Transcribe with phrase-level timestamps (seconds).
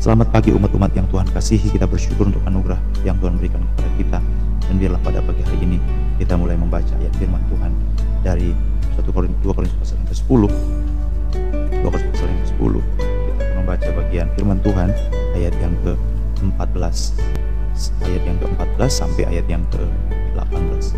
[0.00, 4.18] Selamat pagi umat-umat yang Tuhan kasihi, kita bersyukur untuk anugerah yang Tuhan berikan kepada kita.
[4.64, 5.76] Dan biarlah pada pagi hari ini
[6.16, 7.68] kita mulai membaca ayat firman Tuhan
[8.24, 8.56] dari
[8.96, 10.42] 1 Korintus 2 Korintus pasal yang ke-10.
[11.84, 12.72] 2 Korintus pasal yang ke-10.
[12.80, 14.88] Kita akan membaca bagian firman Tuhan
[15.36, 16.96] ayat yang ke-14.
[18.00, 20.96] Ayat yang ke-14 sampai ayat yang ke-18.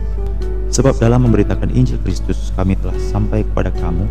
[0.71, 4.07] Sebab dalam memberitakan Injil Kristus kami telah sampai kepada kamu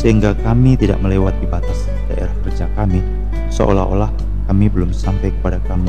[0.00, 3.04] sehingga kami tidak melewati batas daerah kerja kami
[3.52, 5.86] seolah-olah kami belum sampai kepada kamu.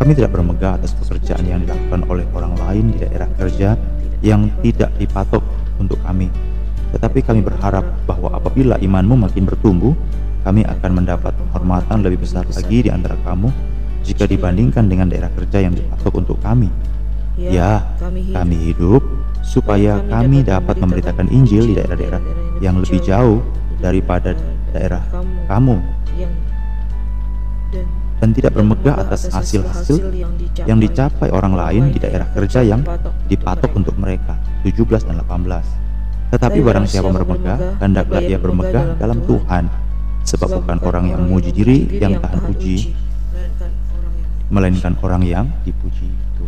[0.00, 3.76] Kami tidak bermegah atas pekerjaan yang dilakukan oleh orang lain di daerah kerja
[4.24, 5.44] yang tidak dipatok
[5.76, 6.32] untuk kami.
[6.96, 9.92] Tetapi kami berharap bahwa apabila imanmu makin bertumbuh,
[10.48, 13.52] kami akan mendapat penghormatan lebih besar lagi di antara kamu
[14.00, 16.72] jika dibandingkan dengan daerah kerja yang dipatok untuk kami.
[17.36, 17.84] Ya,
[18.32, 19.04] kami hidup
[19.44, 22.22] supaya kami dapat memberitakan Injil di daerah-daerah
[22.64, 23.44] yang lebih jauh
[23.82, 24.32] daripada
[24.72, 25.04] daerah
[25.50, 25.76] kamu
[28.24, 30.00] dan tidak bermegah atas hasil-hasil
[30.64, 32.80] yang dicapai orang lain di daerah kerja yang
[33.28, 34.40] dipatok untuk mereka.
[34.64, 35.84] 17 dan 18
[36.32, 39.68] tetapi barang siapa bermegah hendaklah ia bermegah dalam Tuhan.
[40.24, 42.96] Sebab bukan orang yang memuji diri yang tahan puji
[44.48, 46.44] melainkan orang yang dipuji itu.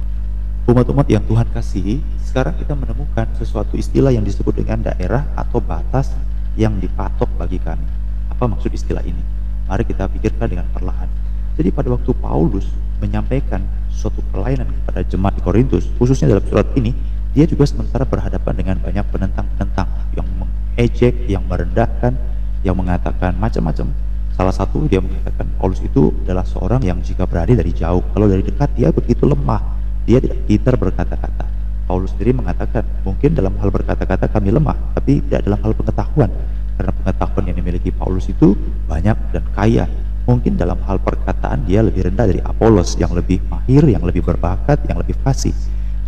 [0.72, 6.16] Umat-umat yang Tuhan kasihi sekarang kita menemukan sesuatu istilah yang disebut dengan daerah atau batas
[6.56, 7.84] yang dipatok bagi kami.
[8.32, 9.20] Apa maksud istilah ini?
[9.68, 11.25] Mari kita pikirkan dengan perlahan
[11.56, 12.68] jadi pada waktu Paulus
[13.00, 16.92] menyampaikan suatu pelayanan kepada jemaat di Korintus, khususnya dalam surat ini,
[17.32, 22.12] dia juga sementara berhadapan dengan banyak penentang-penentang yang mengejek, yang merendahkan,
[22.60, 23.88] yang mengatakan macam-macam.
[24.36, 28.44] Salah satu dia mengatakan Paulus itu adalah seorang yang jika berada dari jauh, kalau dari
[28.44, 29.64] dekat dia begitu lemah,
[30.04, 31.44] dia tidak pintar berkata-kata.
[31.88, 36.28] Paulus sendiri mengatakan mungkin dalam hal berkata-kata kami lemah, tapi tidak dalam hal pengetahuan.
[36.76, 38.52] Karena pengetahuan yang dimiliki Paulus itu
[38.84, 39.88] banyak dan kaya,
[40.26, 44.82] Mungkin dalam hal perkataan dia lebih rendah dari Apolos yang lebih mahir, yang lebih berbakat,
[44.90, 45.54] yang lebih fasih.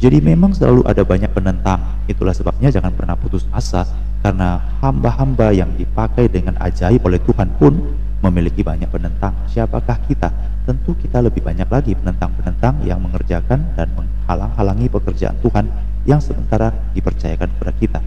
[0.02, 1.78] Jadi memang selalu ada banyak penentang.
[2.10, 3.86] Itulah sebabnya jangan pernah putus asa
[4.22, 7.78] karena hamba-hamba yang dipakai dengan ajaib oleh Tuhan pun
[8.18, 9.38] memiliki banyak penentang.
[9.46, 10.34] Siapakah kita?
[10.66, 15.70] Tentu kita lebih banyak lagi penentang-penentang yang mengerjakan dan menghalang-halangi pekerjaan Tuhan
[16.10, 18.00] yang sementara dipercayakan kepada kita.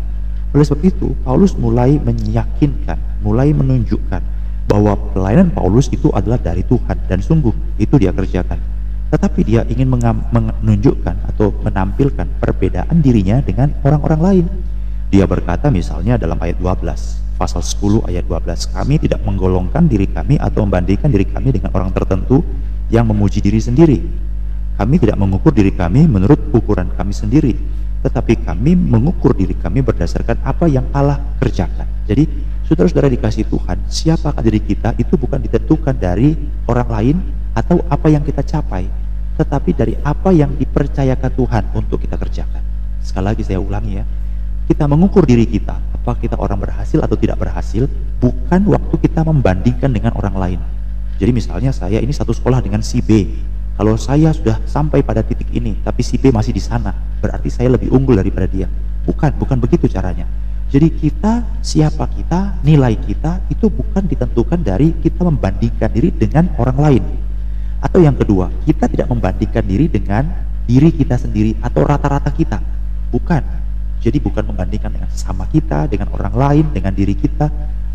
[0.52, 4.41] Oleh sebab itu, Paulus mulai meyakinkan, mulai menunjukkan
[4.72, 8.56] bahwa pelayanan Paulus itu adalah dari Tuhan dan sungguh itu dia kerjakan.
[9.12, 9.92] Tetapi dia ingin
[10.32, 14.46] menunjukkan atau menampilkan perbedaan dirinya dengan orang-orang lain.
[15.12, 20.40] Dia berkata misalnya dalam ayat 12, pasal 10 ayat 12, kami tidak menggolongkan diri kami
[20.40, 22.40] atau membandingkan diri kami dengan orang tertentu
[22.88, 24.00] yang memuji diri sendiri.
[24.80, 27.60] Kami tidak mengukur diri kami menurut ukuran kami sendiri,
[28.08, 31.86] tetapi kami mengukur diri kami berdasarkan apa yang Allah kerjakan.
[32.08, 32.24] Jadi
[32.72, 36.40] Saudara-saudara dikasih Tuhan, siapakah diri kita itu bukan ditentukan dari
[36.72, 37.18] orang lain
[37.52, 38.88] atau apa yang kita capai,
[39.36, 42.64] tetapi dari apa yang dipercayakan Tuhan untuk kita kerjakan.
[43.04, 44.08] Sekali lagi saya ulangi ya,
[44.72, 47.92] kita mengukur diri kita, apa kita orang berhasil atau tidak berhasil,
[48.24, 50.60] bukan waktu kita membandingkan dengan orang lain.
[51.20, 53.36] Jadi misalnya saya ini satu sekolah dengan si B,
[53.76, 57.68] kalau saya sudah sampai pada titik ini, tapi si B masih di sana, berarti saya
[57.76, 58.72] lebih unggul daripada dia.
[59.04, 60.24] Bukan, bukan begitu caranya.
[60.72, 66.78] Jadi kita, siapa kita, nilai kita itu bukan ditentukan dari kita membandingkan diri dengan orang
[66.80, 67.04] lain.
[67.84, 70.32] Atau yang kedua, kita tidak membandingkan diri dengan
[70.64, 72.64] diri kita sendiri atau rata-rata kita.
[73.12, 73.44] Bukan.
[74.00, 77.52] Jadi bukan membandingkan dengan sama kita, dengan orang lain, dengan diri kita.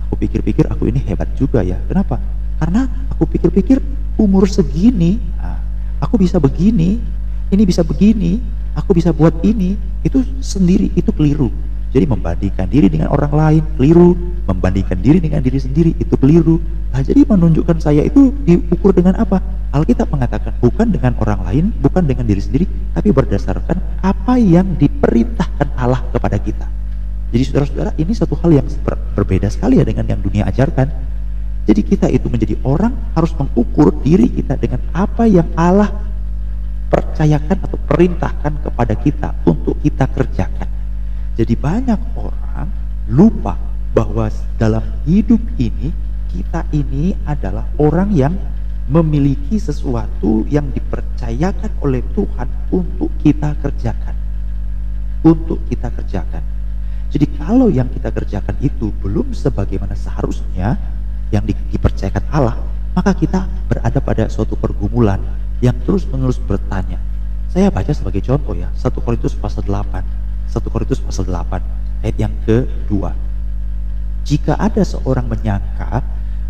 [0.07, 1.81] Aku pikir-pikir aku ini hebat juga ya.
[1.89, 2.21] Kenapa?
[2.61, 3.81] Karena aku pikir-pikir
[4.21, 5.65] umur segini, nah,
[5.97, 7.01] aku bisa begini,
[7.49, 8.37] ini bisa begini,
[8.77, 11.49] aku bisa buat ini, itu sendiri, itu keliru
[11.95, 16.59] jadi membandingkan diri dengan orang lain keliru, membandingkan diri dengan diri sendiri itu keliru.
[16.91, 19.39] Nah, jadi menunjukkan saya itu diukur dengan apa?
[19.75, 22.65] Alkitab mengatakan bukan dengan orang lain, bukan dengan diri sendiri,
[22.97, 26.67] tapi berdasarkan apa yang diperintahkan Allah kepada kita.
[27.35, 30.89] Jadi saudara-saudara, ini satu hal yang ber berbeda sekali ya dengan yang dunia ajarkan.
[31.67, 35.91] Jadi kita itu menjadi orang harus mengukur diri kita dengan apa yang Allah
[36.87, 40.76] percayakan atau perintahkan kepada kita untuk kita kerjakan.
[41.37, 42.69] Jadi banyak orang
[43.13, 43.61] lupa
[43.93, 45.93] bahwa dalam hidup ini
[46.33, 48.33] kita ini adalah orang yang
[48.89, 54.17] memiliki sesuatu yang dipercayakan oleh Tuhan untuk kita kerjakan.
[55.29, 56.41] Untuk kita kerjakan.
[57.13, 60.81] Jadi kalau yang kita kerjakan itu belum sebagaimana seharusnya
[61.29, 62.57] yang di, dipercayakan Allah,
[62.97, 65.21] maka kita berada pada suatu pergumulan
[65.61, 66.97] yang terus-menerus bertanya.
[67.53, 70.26] Saya baca sebagai contoh ya, 1 Korintus pasal 8
[70.57, 71.61] 1 Korintus pasal 8
[72.01, 73.13] ayat yang kedua.
[74.25, 76.01] Jika ada seorang menyangka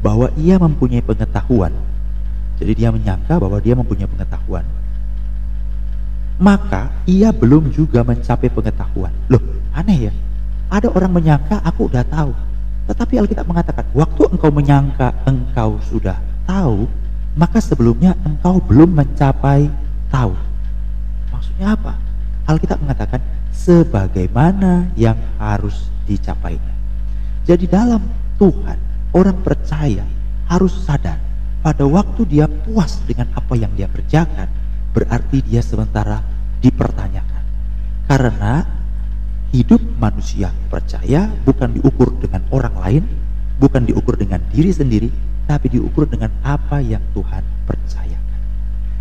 [0.00, 1.74] bahwa ia mempunyai pengetahuan,
[2.56, 4.64] Jadi dia menyangka bahwa dia mempunyai pengetahuan.
[6.40, 9.12] Maka ia belum juga mencapai pengetahuan.
[9.28, 9.44] Loh,
[9.76, 10.12] aneh ya.
[10.72, 12.32] Ada orang menyangka aku udah tahu.
[12.88, 16.16] Tetapi Alkitab mengatakan, waktu engkau menyangka engkau sudah
[16.48, 16.88] tahu,
[17.36, 19.68] maka sebelumnya engkau belum mencapai
[20.08, 20.32] tahu.
[21.28, 21.92] Maksudnya apa?
[22.48, 23.20] Alkitab mengatakan,
[23.56, 26.74] sebagaimana yang harus dicapainya.
[27.48, 28.04] Jadi dalam
[28.36, 28.78] Tuhan,
[29.16, 30.04] orang percaya
[30.46, 31.18] harus sadar
[31.64, 34.46] pada waktu dia puas dengan apa yang dia kerjakan,
[34.94, 36.22] berarti dia sementara
[36.62, 37.42] dipertanyakan.
[38.06, 38.62] Karena
[39.50, 43.02] hidup manusia percaya bukan diukur dengan orang lain,
[43.58, 45.10] bukan diukur dengan diri sendiri,
[45.50, 48.40] tapi diukur dengan apa yang Tuhan percayakan.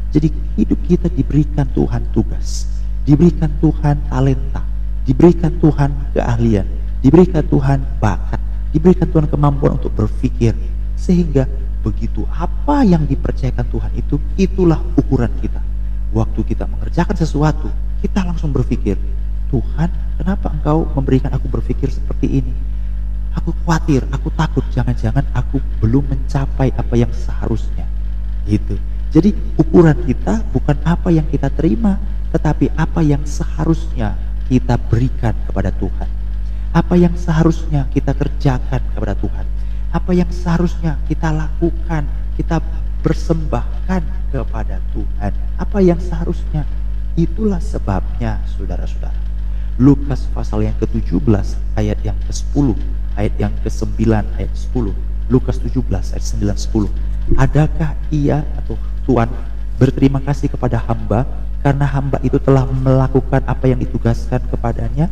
[0.10, 2.66] Jadi hidup kita diberikan Tuhan tugas,
[3.06, 4.62] diberikan Tuhan talenta,
[5.06, 6.68] diberikan Tuhan keahlian,
[7.06, 8.42] diberikan Tuhan bakat,
[8.74, 10.58] diberikan Tuhan kemampuan untuk berpikir,
[10.98, 11.46] sehingga
[11.86, 15.62] begitu apa yang dipercayakan Tuhan itu, itulah ukuran kita.
[16.10, 17.70] Waktu kita mengerjakan sesuatu,
[18.02, 18.98] kita langsung berpikir,
[19.54, 22.54] Tuhan, kenapa engkau memberikan aku berpikir seperti ini?
[23.38, 27.86] Aku khawatir, aku takut, jangan-jangan aku belum mencapai apa yang seharusnya.
[28.50, 28.80] Gitu.
[29.14, 32.00] Jadi ukuran kita bukan apa yang kita terima,
[32.36, 34.20] tetapi apa yang seharusnya
[34.52, 36.10] kita berikan kepada Tuhan.
[36.76, 39.48] Apa yang seharusnya kita kerjakan kepada Tuhan
[39.96, 42.04] apa yang seharusnya kita lakukan,
[42.36, 42.60] kita
[43.00, 44.04] persembahkan
[44.36, 45.32] kepada Tuhan.
[45.56, 46.68] Apa yang seharusnya
[47.16, 49.16] itulah sebabnya saudara-saudara.
[49.80, 52.76] Lukas pasal yang ke-17 ayat yang ke-10,
[53.16, 54.04] ayat yang ke-9
[54.36, 55.32] ayat 10.
[55.32, 55.80] Lukas 17
[56.12, 56.92] ayat 9
[57.32, 57.40] 10.
[57.40, 58.76] Adakah ia atau
[59.08, 59.32] Tuhan
[59.80, 61.24] berterima kasih kepada hamba
[61.66, 65.10] karena hamba itu telah melakukan apa yang ditugaskan kepadanya?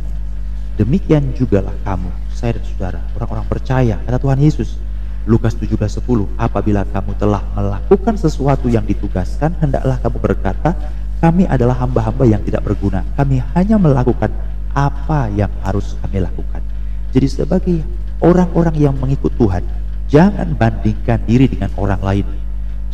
[0.78, 4.78] Demikian jugalah kamu saya dan saudara, orang-orang percaya, kata Tuhan Yesus,
[5.26, 10.78] Lukas 17:10, apabila kamu telah melakukan sesuatu yang ditugaskan, hendaklah kamu berkata,
[11.18, 13.02] kami adalah hamba-hamba yang tidak berguna.
[13.18, 14.30] Kami hanya melakukan
[14.78, 16.62] apa yang harus kami lakukan.
[17.10, 17.76] Jadi sebagai
[18.22, 19.66] orang-orang yang mengikut Tuhan,
[20.06, 22.26] jangan bandingkan diri dengan orang lain.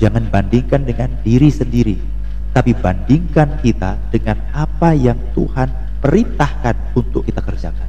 [0.00, 2.00] Jangan bandingkan dengan diri sendiri,
[2.50, 5.70] tapi bandingkan kita dengan apa yang Tuhan
[6.02, 7.88] perintahkan untuk kita kerjakan.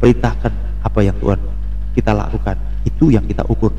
[0.00, 0.52] Perintahkan
[0.82, 1.38] apa yang Tuhan
[1.92, 2.56] kita lakukan
[2.88, 3.70] itu yang kita ukur.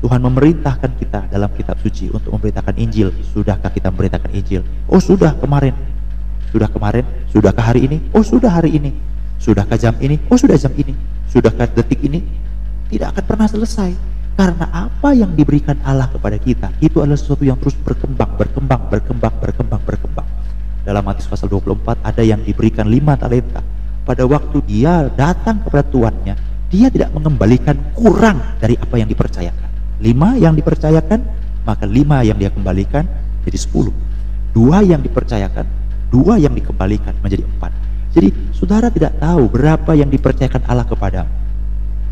[0.00, 3.10] Tuhan memerintahkan kita dalam kitab suci untuk memberitakan Injil.
[3.32, 4.62] Sudahkah kita memberitakan Injil?
[4.86, 5.74] Oh sudah kemarin.
[6.52, 7.02] Sudah kemarin?
[7.32, 7.98] Sudahkah hari ini?
[8.14, 8.94] Oh sudah hari ini.
[9.42, 10.20] Sudahkah jam ini?
[10.30, 10.94] Oh sudah jam ini.
[11.26, 12.22] Sudahkah detik ini?
[12.86, 17.56] Tidak akan pernah selesai karena apa yang diberikan Allah kepada kita itu adalah sesuatu yang
[17.56, 20.28] terus berkembang berkembang berkembang berkembang berkembang
[20.84, 23.64] dalam Matius pasal 24 ada yang diberikan lima talenta
[24.06, 26.38] pada waktu dia datang kepada tuannya,
[26.70, 29.98] dia tidak mengembalikan kurang dari apa yang dipercayakan.
[29.98, 31.20] Lima yang dipercayakan,
[31.66, 33.02] maka lima yang dia kembalikan
[33.42, 33.90] jadi sepuluh.
[34.54, 35.66] Dua yang dipercayakan,
[36.14, 37.74] dua yang dikembalikan menjadi empat.
[38.14, 41.26] Jadi saudara tidak tahu berapa yang dipercayakan Allah kepada.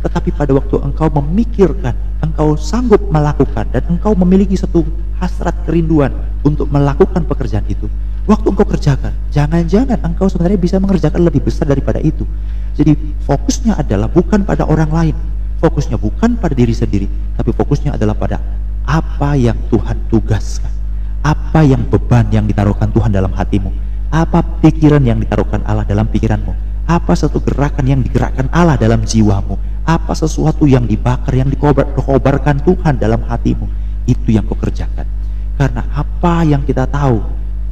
[0.05, 4.85] Tetapi pada waktu engkau memikirkan, engkau sanggup melakukan, dan engkau memiliki satu
[5.17, 6.13] hasrat kerinduan
[6.45, 7.89] untuk melakukan pekerjaan itu,
[8.29, 12.29] waktu engkau kerjakan, jangan-jangan engkau sebenarnya bisa mengerjakan lebih besar daripada itu.
[12.77, 12.93] Jadi
[13.25, 15.17] fokusnya adalah bukan pada orang lain,
[15.65, 17.09] fokusnya bukan pada diri sendiri,
[17.41, 18.37] tapi fokusnya adalah pada
[18.85, 20.69] apa yang Tuhan tugaskan,
[21.25, 23.73] apa yang beban yang ditaruhkan Tuhan dalam hatimu,
[24.13, 26.53] apa pikiran yang ditaruhkan Allah dalam pikiranmu,
[26.85, 32.97] apa satu gerakan yang digerakkan Allah dalam jiwamu, apa sesuatu yang dibakar, yang dikobarkan Tuhan
[32.97, 33.69] dalam hatimu,
[34.09, 35.05] itu yang kau kerjakan.
[35.55, 37.23] Karena apa yang kita tahu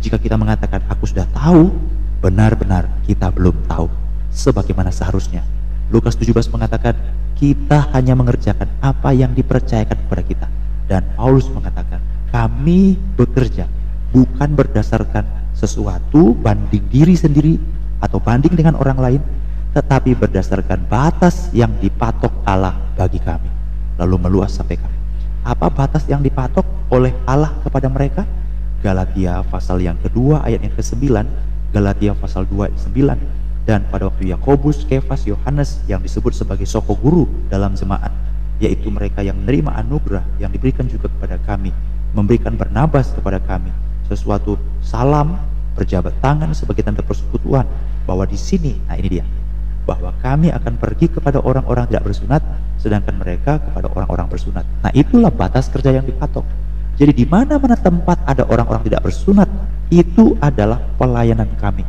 [0.02, 1.70] jika kita mengatakan aku sudah tahu,
[2.18, 3.86] benar-benar kita belum tahu
[4.34, 5.46] sebagaimana seharusnya.
[5.94, 6.98] Lukas 17 mengatakan
[7.38, 10.46] kita hanya mengerjakan apa yang dipercayakan kepada kita.
[10.90, 12.02] Dan Paulus mengatakan
[12.34, 13.70] kami bekerja
[14.10, 15.22] bukan berdasarkan
[15.54, 17.54] sesuatu banding diri sendiri
[18.02, 19.20] atau banding dengan orang lain,
[19.72, 23.48] tetapi berdasarkan batas yang dipatok Allah bagi kami.
[23.96, 24.98] Lalu meluas sampai kami.
[25.42, 28.22] Apa batas yang dipatok oleh Allah kepada mereka?
[28.84, 31.02] Galatia pasal yang kedua ayat yang ke-9,
[31.72, 36.98] Galatia pasal 2 ayat 9, dan pada waktu Yakobus, Kefas, Yohanes yang disebut sebagai soko
[36.98, 38.10] guru dalam jemaat,
[38.58, 41.70] yaitu mereka yang menerima anugerah yang diberikan juga kepada kami,
[42.12, 43.70] memberikan bernabas kepada kami,
[44.10, 45.38] sesuatu salam,
[45.78, 47.64] berjabat tangan sebagai tanda persekutuan,
[48.02, 49.24] bahwa di sini, nah ini dia,
[49.82, 52.42] bahwa kami akan pergi kepada orang-orang tidak bersunat,
[52.78, 54.62] sedangkan mereka kepada orang-orang bersunat.
[54.82, 56.46] Nah itulah batas kerja yang dipatok.
[56.98, 59.48] Jadi di mana-mana tempat ada orang-orang tidak bersunat,
[59.90, 61.82] itu adalah pelayanan kami.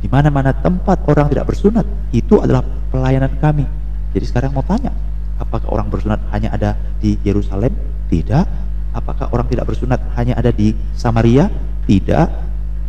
[0.00, 3.68] Di mana-mana tempat orang tidak bersunat, itu adalah pelayanan kami.
[4.10, 4.90] Jadi sekarang mau tanya,
[5.38, 7.70] apakah orang bersunat hanya ada di Yerusalem?
[8.10, 8.44] Tidak.
[8.90, 11.46] Apakah orang tidak bersunat hanya ada di Samaria?
[11.86, 12.26] Tidak.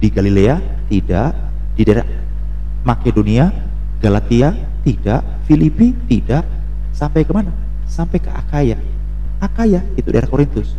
[0.02, 0.58] Di Galilea?
[0.90, 1.32] Tidak.
[1.78, 2.08] Di daerah
[2.82, 3.71] Makedonia?
[4.02, 4.58] Galatia?
[4.82, 5.46] Tidak.
[5.46, 5.94] Filipi?
[5.94, 6.44] Tidak.
[6.92, 7.54] Sampai ke mana?
[7.86, 8.76] Sampai ke Akaya.
[9.38, 10.74] Akaya itu daerah Korintus.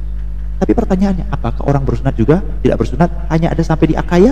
[0.62, 4.30] Tapi pertanyaannya, apakah orang bersunat juga tidak bersunat hanya ada sampai di Akaya?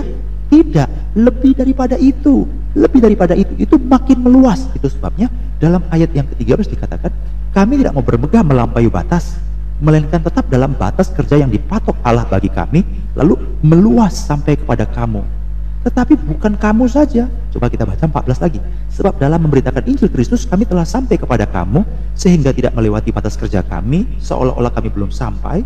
[0.51, 2.47] Tidak, lebih daripada itu.
[2.71, 4.67] Lebih daripada itu, itu makin meluas.
[4.71, 5.27] Itu sebabnya
[5.59, 7.11] dalam ayat yang ketiga 13 dikatakan,
[7.51, 9.35] kami tidak mau bermegah melampaui batas,
[9.83, 12.83] melainkan tetap dalam batas kerja yang dipatok Allah bagi kami,
[13.15, 15.40] lalu meluas sampai kepada kamu.
[15.81, 17.25] Tetapi bukan kamu saja.
[17.49, 18.59] Coba kita baca 14 lagi.
[18.93, 21.81] Sebab dalam memberitakan Injil Kristus kami telah sampai kepada kamu
[22.13, 25.65] sehingga tidak melewati batas kerja kami seolah-olah kami belum sampai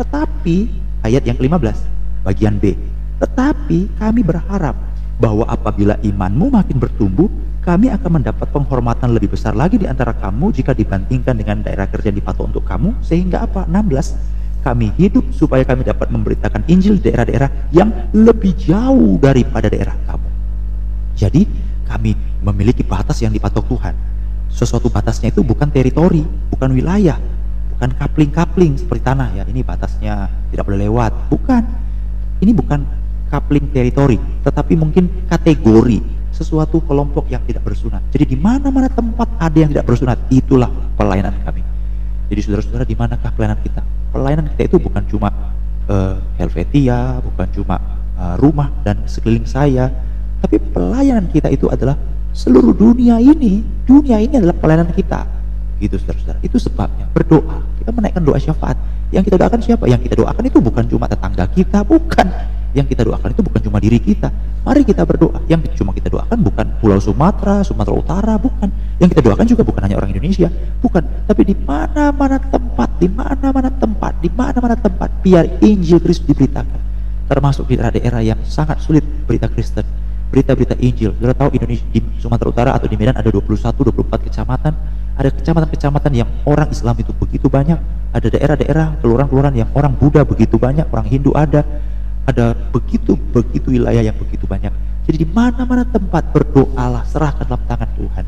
[0.00, 0.70] tetapi
[1.04, 1.76] ayat yang ke-15
[2.24, 2.72] bagian B.
[3.20, 4.72] Tetapi kami berharap
[5.20, 7.28] bahwa apabila imanmu makin bertumbuh,
[7.60, 12.08] kami akan mendapat penghormatan lebih besar lagi di antara kamu jika dibandingkan dengan daerah kerja
[12.08, 12.96] di dipatok untuk kamu.
[13.04, 13.68] Sehingga apa?
[13.68, 14.39] 16.
[14.60, 20.28] Kami hidup supaya kami dapat memberitakan Injil di daerah-daerah yang lebih jauh daripada daerah kamu.
[21.16, 21.42] Jadi
[21.88, 22.12] kami
[22.44, 23.96] memiliki batas yang dipatok Tuhan.
[24.52, 26.20] Sesuatu batasnya itu bukan teritori,
[26.52, 27.16] bukan wilayah,
[27.72, 29.42] bukan kapling-kapling seperti tanah ya.
[29.48, 31.12] Ini batasnya tidak boleh lewat.
[31.32, 31.62] Bukan.
[32.40, 32.80] Ini bukan
[33.32, 36.02] kapling teritori tetapi mungkin kategori
[36.34, 38.04] sesuatu kelompok yang tidak bersunat.
[38.12, 41.69] Jadi di mana-mana tempat ada yang tidak bersunat itulah pelayanan kami
[42.30, 43.82] jadi saudara-saudara di manakah pelayanan kita
[44.14, 45.28] pelayanan kita itu bukan cuma
[45.90, 47.76] uh, Helvetia bukan cuma
[48.16, 49.90] uh, rumah dan sekeliling saya
[50.40, 51.98] tapi pelayanan kita itu adalah
[52.30, 55.40] seluruh dunia ini dunia ini adalah pelayanan kita
[55.80, 56.38] Gitu saudara-saudara.
[56.44, 57.64] Itu sebabnya berdoa.
[57.80, 58.76] Kita menaikkan doa syafaat.
[59.10, 59.84] Yang kita doakan siapa?
[59.88, 62.28] Yang kita doakan itu bukan cuma tetangga kita, bukan.
[62.70, 64.28] Yang kita doakan itu bukan cuma diri kita.
[64.62, 65.42] Mari kita berdoa.
[65.50, 68.68] Yang cuma kita doakan bukan Pulau Sumatera, Sumatera Utara, bukan.
[69.02, 70.48] Yang kita doakan juga bukan hanya orang Indonesia,
[70.78, 71.02] bukan.
[71.26, 76.80] Tapi di mana-mana tempat, di mana-mana tempat, di mana-mana tempat, biar Injil Kristus diberitakan.
[77.26, 79.86] Termasuk di daerah-daerah yang sangat sulit berita Kristen
[80.30, 81.10] berita-berita Injil.
[81.18, 84.72] Saudara tahu Indonesia di Sumatera Utara atau di Medan ada 21 24 kecamatan
[85.20, 87.76] ada kecamatan-kecamatan yang orang Islam itu begitu banyak,
[88.16, 91.60] ada daerah-daerah kelurahan-kelurahan yang orang Buddha begitu banyak, orang Hindu ada,
[92.28, 94.72] ada begitu begitu wilayah yang begitu banyak.
[95.08, 98.24] Jadi di mana-mana tempat berdoalah, serahkan dalam tangan Tuhan.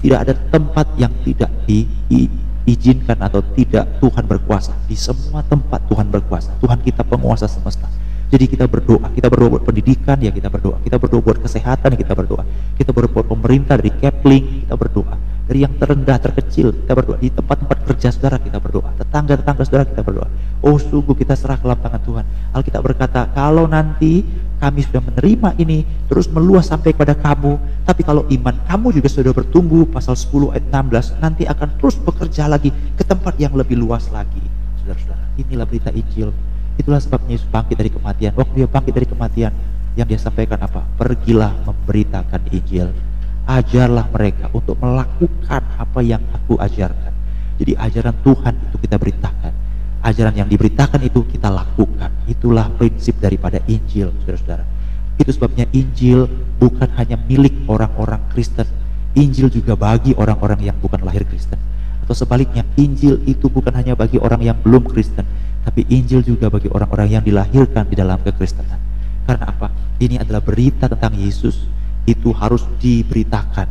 [0.00, 4.72] Tidak ada tempat yang tidak diizinkan atau tidak Tuhan berkuasa.
[4.88, 6.56] Di semua tempat Tuhan berkuasa.
[6.60, 7.88] Tuhan kita penguasa semesta.
[8.30, 12.06] Jadi kita berdoa, kita berdoa buat pendidikan ya kita berdoa, kita berdoa buat kesehatan ya
[12.06, 12.46] kita berdoa,
[12.78, 15.18] kita berdoa buat pemerintah dari Kepling kita berdoa,
[15.50, 17.18] dari yang terendah terkecil kita berdoa.
[17.18, 18.94] Di tempat-tempat kerja saudara kita berdoa.
[19.02, 20.30] Tetangga-tetangga saudara kita berdoa.
[20.62, 22.24] Oh sungguh kita serah ke tangan Tuhan.
[22.54, 24.22] Alkitab berkata kalau nanti
[24.62, 29.32] kami sudah menerima ini terus meluas sampai kepada kamu tapi kalau iman kamu juga sudah
[29.32, 34.06] bertumbuh pasal 10 ayat 16 nanti akan terus bekerja lagi ke tempat yang lebih luas
[34.14, 34.44] lagi.
[34.78, 36.30] Saudara-saudara inilah berita Injil
[36.80, 39.52] itulah sebabnya Yesus bangkit dari kematian waktu dia bangkit dari kematian
[39.98, 42.88] yang dia sampaikan apa pergilah memberitakan Injil
[43.50, 47.10] ajarlah mereka untuk melakukan apa yang aku ajarkan.
[47.58, 49.52] Jadi ajaran Tuhan itu kita beritakan.
[50.00, 52.08] Ajaran yang diberitakan itu kita lakukan.
[52.24, 54.64] Itulah prinsip daripada Injil, saudara-saudara.
[55.20, 56.24] Itu sebabnya Injil
[56.56, 58.64] bukan hanya milik orang-orang Kristen.
[59.12, 61.60] Injil juga bagi orang-orang yang bukan lahir Kristen.
[62.00, 65.28] Atau sebaliknya, Injil itu bukan hanya bagi orang yang belum Kristen,
[65.60, 68.80] tapi Injil juga bagi orang-orang yang dilahirkan di dalam kekristenan.
[69.28, 69.68] Karena apa?
[70.00, 71.68] Ini adalah berita tentang Yesus.
[72.08, 73.68] Itu harus diberitakan.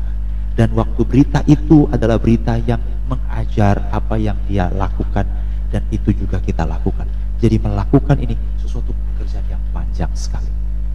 [0.54, 2.80] Dan waktu berita itu adalah berita yang
[3.10, 5.26] mengajar apa yang dia lakukan.
[5.74, 7.10] Dan itu juga kita lakukan.
[7.42, 10.50] Jadi melakukan ini sesuatu pekerjaan yang panjang sekali.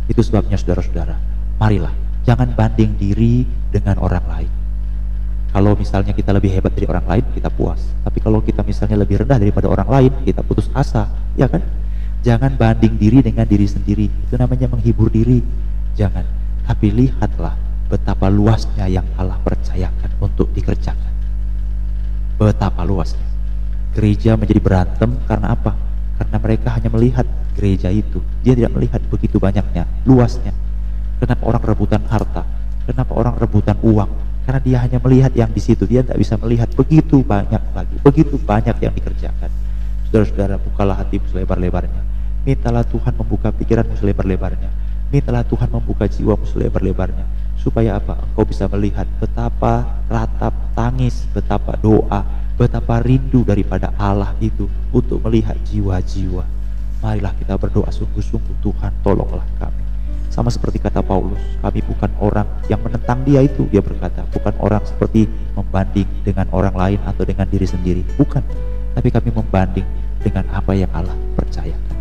[0.06, 1.16] Itu sebabnya saudara-saudara
[1.58, 1.92] marilah.
[2.24, 4.63] Jangan banding diri dengan orang lain
[5.54, 9.22] kalau misalnya kita lebih hebat dari orang lain kita puas tapi kalau kita misalnya lebih
[9.22, 11.06] rendah daripada orang lain kita putus asa
[11.38, 11.62] ya kan
[12.26, 15.38] jangan banding diri dengan diri sendiri itu namanya menghibur diri
[15.94, 16.26] jangan
[16.66, 17.54] tapi lihatlah
[17.88, 21.12] betapa luasnya yang Allah percayakan untuk dikerjakan.
[22.40, 23.22] Betapa luasnya.
[23.94, 25.76] Gereja menjadi berantem karena apa?
[26.18, 28.18] Karena mereka hanya melihat gereja itu.
[28.42, 30.50] Dia tidak melihat begitu banyaknya, luasnya.
[31.22, 32.42] Kenapa orang rebutan harta?
[32.90, 34.10] Kenapa orang rebutan uang?
[34.44, 35.88] Karena dia hanya melihat yang di situ.
[35.88, 37.96] Dia tidak bisa melihat begitu banyak lagi.
[38.04, 39.50] Begitu banyak yang dikerjakan.
[40.08, 42.02] Saudara-saudara, bukalah hatimu selebar-lebarnya.
[42.44, 44.84] Mintalah Tuhan membuka pikiranmu selebar-lebarnya
[45.14, 47.22] Mintalah Tuhan membuka jiwamu selebar-lebarnya
[47.54, 48.18] supaya apa?
[48.18, 52.26] Engkau bisa melihat betapa ratap tangis, betapa doa,
[52.58, 56.42] betapa rindu daripada Allah itu untuk melihat jiwa-jiwa.
[56.98, 59.83] Marilah kita berdoa sungguh-sungguh Tuhan tolonglah kami.
[60.34, 63.70] Sama seperti kata Paulus, kami bukan orang yang menentang dia itu.
[63.70, 68.02] Dia berkata, bukan orang seperti membanding dengan orang lain atau dengan diri sendiri.
[68.18, 68.42] Bukan.
[68.98, 69.86] Tapi kami membanding
[70.26, 71.94] dengan apa yang Allah percayakan.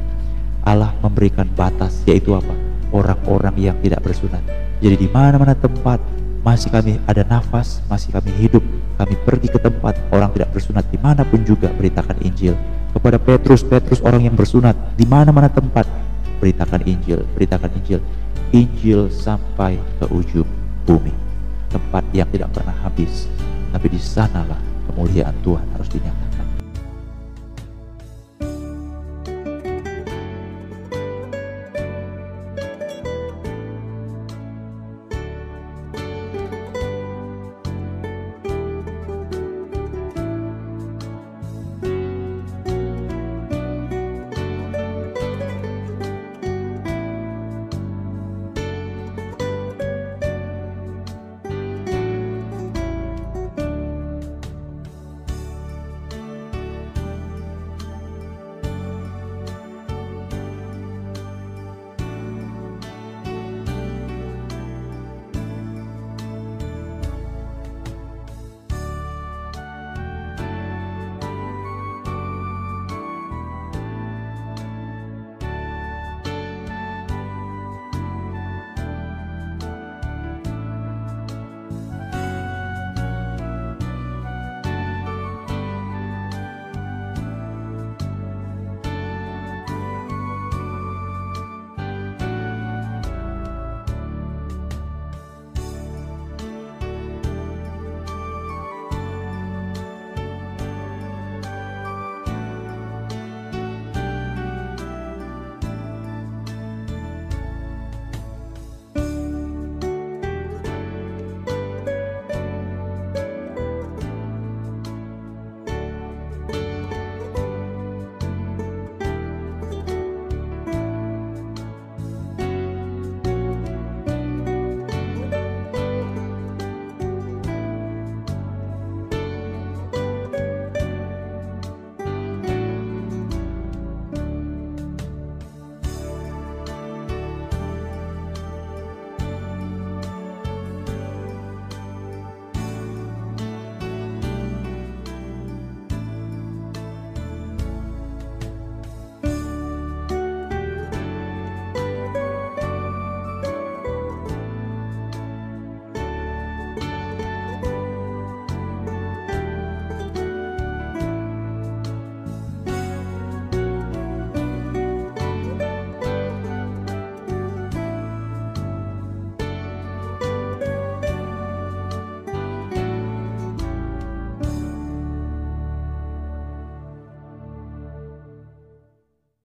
[0.66, 2.58] Allah memberikan batas yaitu apa?
[2.90, 4.42] Orang-orang yang tidak bersunat.
[4.82, 6.02] Jadi di mana-mana tempat
[6.42, 8.66] masih kami ada nafas, masih kami hidup,
[8.98, 12.58] kami pergi ke tempat orang tidak bersunat di mana pun juga beritakan Injil.
[12.98, 15.86] Kepada Petrus, Petrus orang yang bersunat di mana-mana tempat
[16.44, 18.04] beritakan Injil, beritakan Injil.
[18.52, 20.46] Injil sampai ke ujung
[20.84, 21.16] bumi,
[21.72, 23.32] tempat yang tidak pernah habis.
[23.72, 24.60] Tapi di sanalah
[24.92, 26.23] kemuliaan Tuhan harus dinyatakan.